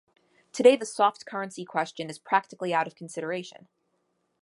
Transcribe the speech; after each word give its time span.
Today 0.51 0.75
the 0.75 0.87
soft 0.87 1.27
currency 1.27 1.63
question 1.63 2.09
is 2.09 2.17
practically 2.17 2.73
out 2.73 2.87
of 2.87 2.95
consideration. 2.95 3.67